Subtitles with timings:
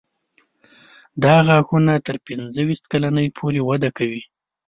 [1.23, 4.23] دا غاښونه تر پنځه ویشت کلنۍ پورې وده کوي.